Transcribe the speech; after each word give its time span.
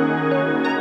Música 0.00 0.79